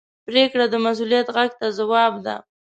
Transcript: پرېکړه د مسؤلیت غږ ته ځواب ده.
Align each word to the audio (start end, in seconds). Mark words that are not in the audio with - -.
پرېکړه 0.27 0.65
د 0.69 0.75
مسؤلیت 0.85 1.27
غږ 1.35 1.51
ته 1.59 1.67
ځواب 1.77 2.13
ده. 2.25 2.35